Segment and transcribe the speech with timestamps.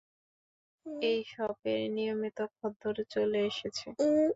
[1.03, 3.87] এই শপের নিয়মিত খদ্দের চলে এসেছে!